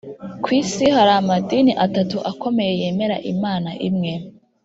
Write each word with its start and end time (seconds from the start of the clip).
ku 0.43 0.49
isi 0.61 0.85
hari 0.95 1.11
amadini 1.21 1.71
atatu 1.85 2.17
akomeye 2.31 2.71
yemera 2.81 3.17
imana 3.33 3.69
imwe 3.87 4.13